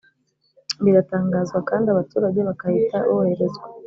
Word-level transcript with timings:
biratangazwa 0.83 1.59
kandi 1.69 1.87
abaturage 1.89 2.39
bakahita 2.47 2.97
boherezwa. 3.09 3.65